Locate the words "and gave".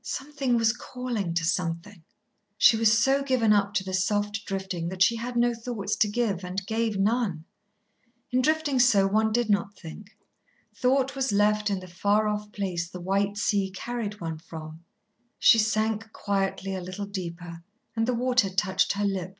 6.42-6.96